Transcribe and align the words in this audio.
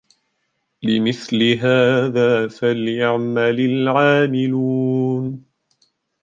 لِمِثْلِ 0.83 1.43
هَذَا 1.61 2.47
فَلْيَعْمَلِ 2.47 3.59
الْعَامِلُونَ 3.59 5.45